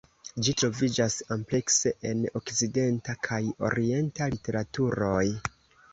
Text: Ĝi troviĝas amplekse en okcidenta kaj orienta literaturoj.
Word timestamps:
Ĝi 0.45 0.53
troviĝas 0.61 1.17
amplekse 1.35 1.93
en 2.11 2.25
okcidenta 2.41 3.17
kaj 3.29 3.41
orienta 3.69 4.29
literaturoj. 4.37 5.25